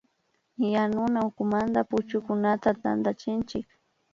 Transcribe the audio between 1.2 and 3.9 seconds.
ukumanta puchukunata tantachinchik